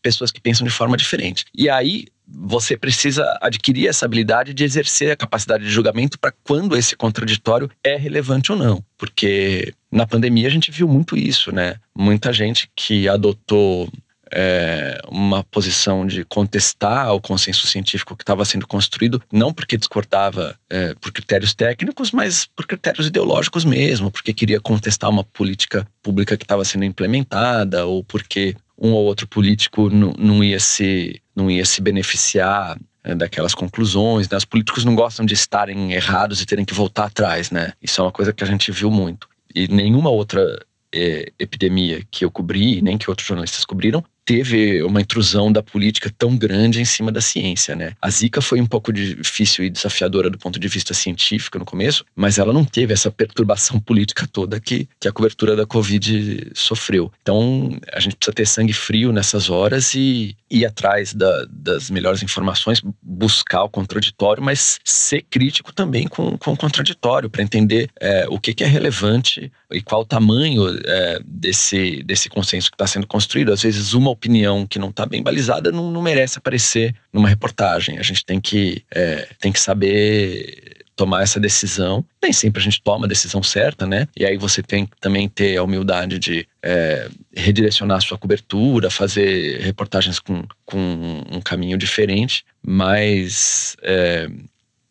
[0.00, 1.44] pessoas que pensam de forma diferente.
[1.54, 6.76] E aí você precisa adquirir essa habilidade de exercer a capacidade de julgamento para quando
[6.76, 8.84] esse contraditório é relevante ou não.
[8.96, 11.76] Porque na pandemia a gente viu muito isso, né?
[11.96, 13.88] Muita gente que adotou
[14.32, 20.58] é, uma posição de contestar o consenso científico que estava sendo construído, não porque discordava
[20.68, 26.36] é, por critérios técnicos, mas por critérios ideológicos mesmo, porque queria contestar uma política pública
[26.36, 31.64] que estava sendo implementada ou porque um ou outro político não ia se não ia
[31.64, 34.28] se beneficiar é, daquelas conclusões.
[34.28, 34.36] Né?
[34.36, 37.72] Os políticos não gostam de estarem errados e terem que voltar atrás, né?
[37.82, 39.28] Isso é uma coisa que a gente viu muito.
[39.54, 40.44] E nenhuma outra
[40.92, 46.12] é, epidemia que eu cobri, nem que outros jornalistas cobriram, teve uma intrusão da política
[46.18, 47.94] tão grande em cima da ciência, né?
[47.98, 52.04] A Zika foi um pouco difícil e desafiadora do ponto de vista científico no começo,
[52.14, 57.10] mas ela não teve essa perturbação política toda que, que a cobertura da Covid sofreu.
[57.22, 62.22] Então, a gente precisa ter sangue frio nessas horas e ir atrás da, das melhores
[62.22, 68.26] informações, buscar o contraditório, mas ser crítico também com, com o contraditório, para entender é,
[68.28, 72.86] o que, que, é relevante e qual o tamanho é, desse, desse consenso que está
[72.86, 73.52] sendo construído.
[73.52, 77.98] Às vezes, uma opinião que não está bem balizada não, não, merece aparecer numa reportagem.
[77.98, 82.04] A gente tem que, é, tem que saber tomar essa decisão.
[82.20, 84.08] Nem sempre a gente toma a decisão certa, né?
[84.16, 88.90] E aí você tem que também ter a humildade de é, redirecionar a sua cobertura,
[88.90, 94.28] fazer reportagens com, com um caminho diferente, mas é,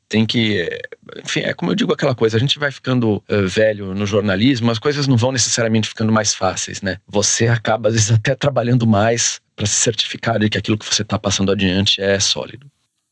[0.08, 0.68] tem que.
[1.24, 4.72] Enfim, é como eu digo aquela coisa, a gente vai ficando uh, velho no jornalismo,
[4.72, 6.98] as coisas não vão necessariamente ficando mais fáceis, né?
[7.08, 11.02] Você acaba, às vezes, até trabalhando mais para se certificar de que aquilo que você
[11.02, 12.70] está passando adiante é sólido.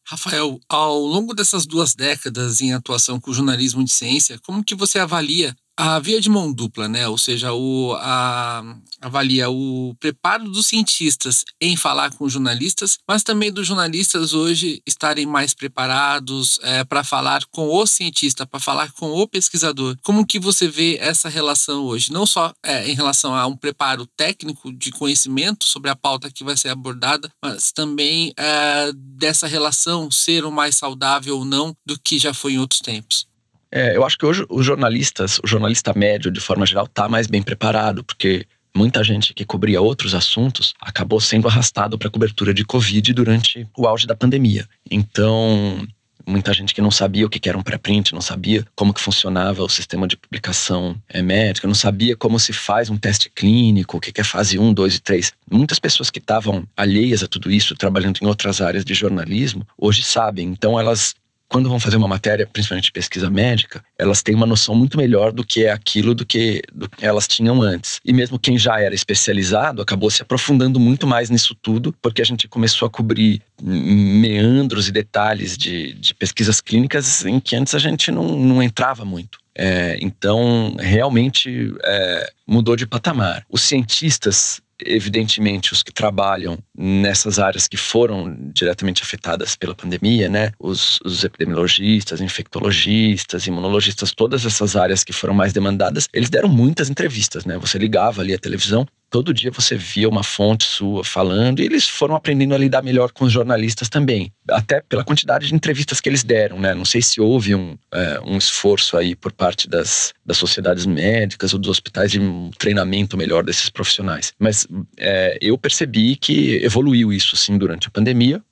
[0.08, 4.76] Rafael, ao longo dessas duas décadas em atuação com o jornalismo de ciência, como que
[4.76, 7.08] você avalia a via de mão dupla, né?
[7.08, 8.64] Ou seja, o, a,
[9.02, 15.26] avalia o preparo dos cientistas em falar com jornalistas, mas também dos jornalistas hoje estarem
[15.26, 19.98] mais preparados é, para falar com o cientista, para falar com o pesquisador.
[20.02, 22.12] Como que você vê essa relação hoje?
[22.12, 26.44] Não só é, em relação a um preparo técnico de conhecimento sobre a pauta que
[26.44, 32.00] vai ser abordada, mas também é, dessa relação ser o mais saudável ou não do
[32.00, 33.28] que já foi em outros tempos.
[33.76, 37.28] É, eu acho que hoje os jornalistas, o jornalista médio, de forma geral, está mais
[37.28, 42.54] bem preparado, porque muita gente que cobria outros assuntos acabou sendo arrastado para a cobertura
[42.54, 44.66] de Covid durante o auge da pandemia.
[44.90, 45.86] Então,
[46.26, 49.62] muita gente que não sabia o que era um pré-print, não sabia como que funcionava
[49.62, 54.00] o sistema de publicação é, médica, não sabia como se faz um teste clínico, o
[54.00, 55.34] que é fase 1, 2 e 3.
[55.52, 60.02] Muitas pessoas que estavam alheias a tudo isso, trabalhando em outras áreas de jornalismo, hoje
[60.02, 60.48] sabem.
[60.48, 61.14] Então elas
[61.48, 65.46] quando vão fazer uma matéria, principalmente pesquisa médica, elas têm uma noção muito melhor do
[65.46, 68.00] que é aquilo do que, do que elas tinham antes.
[68.04, 72.26] E mesmo quem já era especializado acabou se aprofundando muito mais nisso tudo, porque a
[72.26, 77.80] gente começou a cobrir meandros e detalhes de, de pesquisas clínicas em que antes a
[77.80, 79.38] gente não, não entrava muito.
[79.58, 83.46] É, então, realmente é, mudou de patamar.
[83.50, 90.52] Os cientistas evidentemente os que trabalham nessas áreas que foram diretamente afetadas pela pandemia, né?
[90.60, 96.90] Os, os, epidemiologistas, infectologistas, imunologistas, todas essas áreas que foram mais demandadas, eles deram muitas
[96.90, 97.58] entrevistas, né?
[97.58, 98.86] Você ligava ali a televisão,
[99.16, 103.14] todo dia você via uma fonte sua falando, e eles foram aprendendo a lidar melhor
[103.14, 106.74] com os jornalistas também, até pela quantidade de entrevistas que eles deram, né?
[106.74, 111.54] Não sei se houve um, é, um esforço aí por parte das, das sociedades médicas
[111.54, 117.14] ou dos hospitais de um treinamento melhor desses profissionais, mas é, eu percebi que evoluiu
[117.14, 118.44] isso sim durante a pandemia.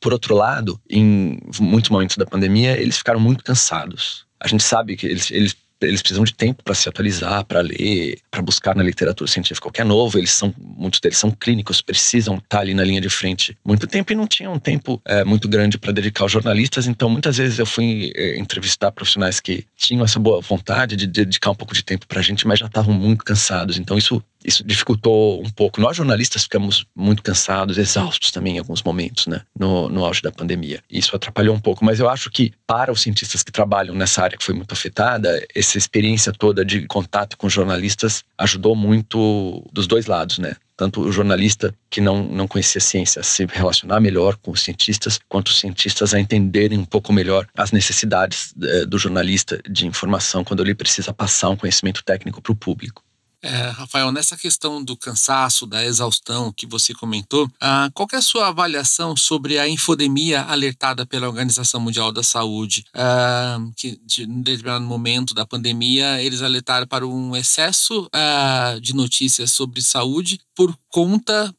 [0.00, 4.26] Por outro lado, em muitos momentos da pandemia, eles ficaram muito cansados.
[4.40, 8.18] A gente sabe que eles, eles eles precisam de tempo para se atualizar, para ler,
[8.30, 10.18] para buscar na literatura científica o que é novo.
[10.18, 13.86] Eles são, muitos deles são clínicos, precisam estar tá ali na linha de frente muito
[13.86, 16.86] tempo e não tinham um tempo é, muito grande para dedicar aos jornalistas.
[16.86, 21.50] Então, muitas vezes eu fui é, entrevistar profissionais que tinham essa boa vontade de dedicar
[21.50, 23.78] um pouco de tempo para a gente, mas já estavam muito cansados.
[23.78, 25.80] Então, isso isso dificultou um pouco.
[25.80, 30.32] Nós jornalistas ficamos muito cansados, exaustos também em alguns momentos, né, no, no auge da
[30.32, 30.82] pandemia.
[30.90, 34.36] Isso atrapalhou um pouco, mas eu acho que para os cientistas que trabalham nessa área
[34.38, 40.06] que foi muito afetada, essa experiência toda de contato com jornalistas ajudou muito dos dois
[40.06, 40.56] lados, né?
[40.78, 44.60] tanto o jornalista que não, não conhecia a ciência a se relacionar melhor com os
[44.62, 49.88] cientistas, quanto os cientistas a entenderem um pouco melhor as necessidades eh, do jornalista de
[49.88, 53.02] informação quando ele precisa passar um conhecimento técnico para o público.
[53.40, 58.22] É, Rafael, nessa questão do cansaço, da exaustão que você comentou, ah, qual é a
[58.22, 62.84] sua avaliação sobre a infodemia alertada pela Organização Mundial da Saúde?
[62.92, 68.92] Ah, que de, em determinado momento da pandemia, eles alertaram para um excesso ah, de
[68.92, 71.54] notícias sobre saúde por conta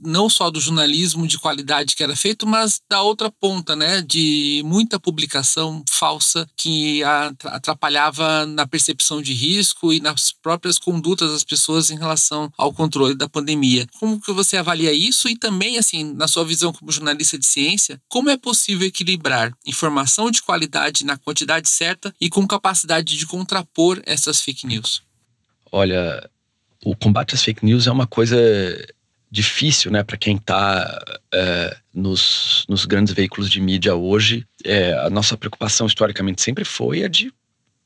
[0.00, 4.62] não só do jornalismo de qualidade que era feito, mas da outra ponta, né, de
[4.64, 7.02] muita publicação falsa que
[7.44, 13.14] atrapalhava na percepção de risco e nas próprias condutas das pessoas em relação ao controle
[13.14, 13.86] da pandemia.
[13.98, 18.00] Como que você avalia isso e também, assim, na sua visão como jornalista de ciência,
[18.08, 24.00] como é possível equilibrar informação de qualidade na quantidade certa e com capacidade de contrapor
[24.04, 25.02] essas fake news?
[25.70, 26.28] Olha,
[26.84, 28.36] o combate às fake news é uma coisa
[29.30, 31.02] difícil, né, para quem está
[31.32, 34.46] é, nos, nos grandes veículos de mídia hoje.
[34.64, 37.32] É, a nossa preocupação historicamente sempre foi a de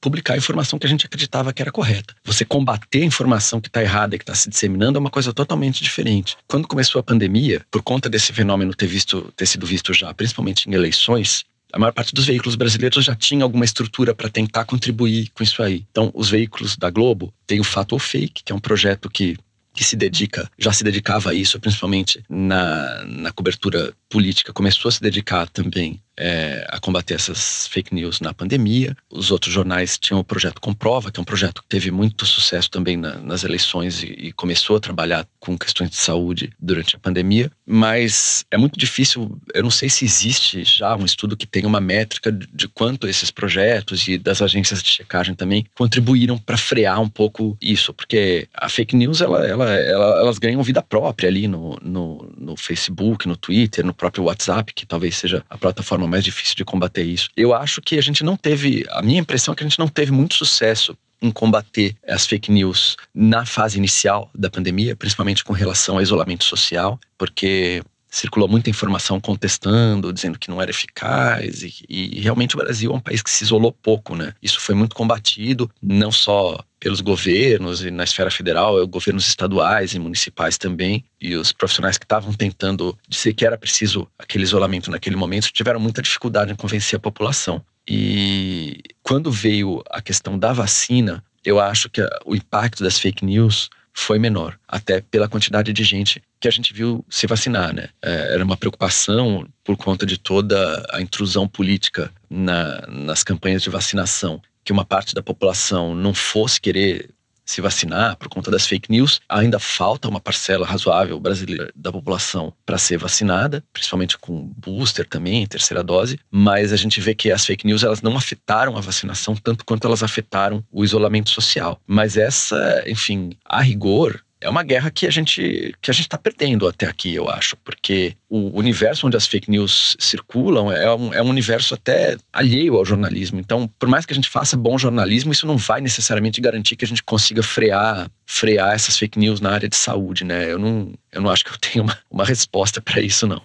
[0.00, 2.14] publicar a informação que a gente acreditava que era correta.
[2.24, 5.32] Você combater a informação que está errada e que está se disseminando é uma coisa
[5.32, 6.36] totalmente diferente.
[6.48, 10.68] Quando começou a pandemia, por conta desse fenômeno ter, visto, ter sido visto já, principalmente
[10.68, 15.30] em eleições, a maior parte dos veículos brasileiros já tinha alguma estrutura para tentar contribuir
[15.34, 15.84] com isso aí.
[15.90, 19.36] Então, os veículos da Globo têm o Fato ou Fake, que é um projeto que
[19.72, 24.92] que se dedica, já se dedicava a isso, principalmente na, na cobertura política, começou a
[24.92, 28.94] se dedicar também é, a combater essas fake news na pandemia.
[29.10, 32.70] Os outros jornais tinham o projeto Comprova, que é um projeto que teve muito sucesso
[32.70, 36.98] também na, nas eleições e, e, começou a trabalhar com questões de saúde durante a
[36.98, 37.50] pandemia.
[37.66, 41.80] Mas é muito difícil, eu não sei se existe já um estudo que tenha uma
[41.80, 47.00] métrica de, de quanto esses projetos e das agências de checagem também contribuíram para frear
[47.00, 51.48] um pouco isso, porque a fake news ela, ela, ela, elas ganham vida própria ali
[51.48, 56.24] no, no, no Facebook, no Twitter, no próprio WhatsApp, que talvez seja a plataforma mais
[56.24, 57.28] difícil de combater isso.
[57.36, 59.88] Eu acho que a gente não teve, a minha impressão é que a gente não
[59.88, 65.52] teve muito sucesso em combater as fake news na fase inicial da pandemia, principalmente com
[65.52, 71.72] relação ao isolamento social, porque circulou muita informação contestando, dizendo que não era eficaz e,
[71.88, 74.34] e, realmente o Brasil é um país que se isolou pouco, né?
[74.42, 79.98] Isso foi muito combatido, não só pelos governos e na esfera federal, governos estaduais e
[79.98, 85.16] municipais também, e os profissionais que estavam tentando dizer que era preciso aquele isolamento naquele
[85.16, 87.62] momento tiveram muita dificuldade em convencer a população.
[87.86, 93.68] E quando veio a questão da vacina, eu acho que o impacto das fake news
[93.92, 97.88] foi menor, até pela quantidade de gente que a gente viu se vacinar, né?
[98.02, 103.68] É, era uma preocupação por conta de toda a intrusão política na, nas campanhas de
[103.68, 107.10] vacinação, que uma parte da população não fosse querer
[107.50, 109.20] se vacinar por conta das fake news.
[109.28, 115.46] Ainda falta uma parcela razoável brasileira da população para ser vacinada, principalmente com booster também,
[115.46, 116.18] terceira dose.
[116.30, 119.86] Mas a gente vê que as fake news elas não afetaram a vacinação tanto quanto
[119.86, 121.80] elas afetaram o isolamento social.
[121.86, 126.16] Mas essa, enfim, a rigor, é uma guerra que a gente que a gente está
[126.16, 131.14] perdendo até aqui, eu acho, porque o universo onde as fake news circulam é um,
[131.14, 133.38] é um universo até alheio ao jornalismo.
[133.38, 136.84] Então, por mais que a gente faça bom jornalismo, isso não vai necessariamente garantir que
[136.84, 140.50] a gente consiga frear frear essas fake news na área de saúde, né?
[140.50, 143.42] Eu não, eu não acho que eu tenho uma, uma resposta para isso, não.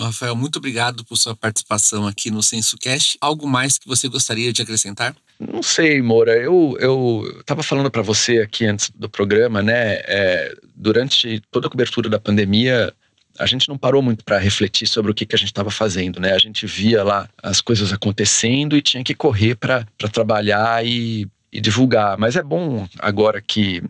[0.00, 3.16] Rafael, muito obrigado por sua participação aqui no SensoCast.
[3.20, 5.14] Algo mais que você gostaria de acrescentar?
[5.38, 6.36] Não sei, Moura.
[6.36, 10.00] Eu eu estava falando para você aqui antes do programa, né?
[10.06, 12.92] É, durante toda a cobertura da pandemia,
[13.38, 16.20] a gente não parou muito para refletir sobre o que, que a gente estava fazendo,
[16.20, 16.32] né?
[16.32, 21.60] A gente via lá as coisas acontecendo e tinha que correr para trabalhar e, e
[21.60, 22.16] divulgar.
[22.16, 23.82] Mas é bom agora que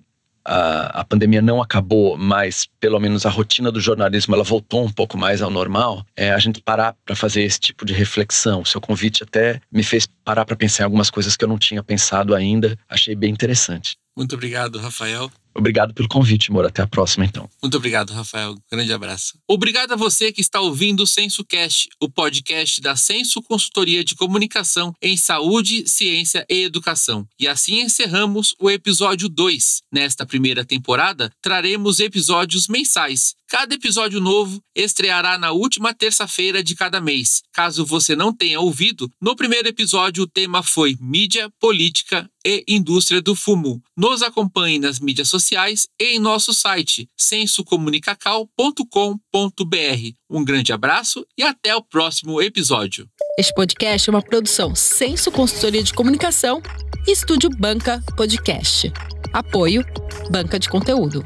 [0.44, 4.90] a, a pandemia não acabou, mas pelo menos a rotina do jornalismo ela voltou um
[4.90, 8.60] pouco mais ao normal, é a gente parar para fazer esse tipo de reflexão.
[8.60, 11.58] O seu convite até me fez parar para pensar em algumas coisas que eu não
[11.58, 12.78] tinha pensado ainda.
[12.88, 13.96] Achei bem interessante.
[14.16, 15.30] Muito obrigado, Rafael.
[15.54, 16.66] Obrigado pelo convite, amor.
[16.66, 17.48] Até a próxima, então.
[17.62, 18.56] Muito obrigado, Rafael.
[18.70, 19.38] Grande abraço.
[19.46, 24.94] Obrigado a você que está ouvindo o SensoCast, o podcast da Senso Consultoria de Comunicação
[25.00, 27.26] em Saúde, Ciência e Educação.
[27.38, 29.82] E assim encerramos o episódio 2.
[29.92, 33.34] Nesta primeira temporada, traremos episódios mensais.
[33.54, 37.40] Cada episódio novo estreará na última terça-feira de cada mês.
[37.52, 43.22] Caso você não tenha ouvido, no primeiro episódio o tema foi mídia, política e indústria
[43.22, 43.80] do fumo.
[43.96, 50.14] Nos acompanhe nas mídias sociais e em nosso site sensocomunicacal.com.br.
[50.28, 53.08] Um grande abraço e até o próximo episódio.
[53.38, 56.60] Este podcast é uma produção Senso Consultoria de Comunicação
[57.06, 58.92] e Estúdio Banca Podcast.
[59.32, 59.84] Apoio
[60.28, 61.22] Banca de Conteúdo.